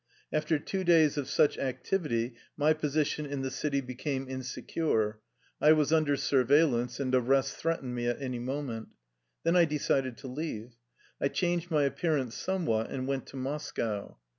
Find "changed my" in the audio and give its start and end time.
11.27-11.83